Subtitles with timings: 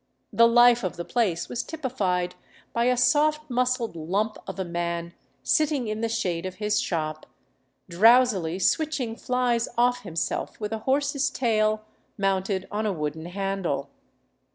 [0.33, 2.33] The life of the place was typified
[2.73, 6.79] by a soft muscled lump of a man gi sitting in the shade of his
[6.81, 7.27] shop,
[7.87, 11.83] drowsily switching flies off himself with a horse's tail
[12.17, 13.91] mounted on a wooden handle.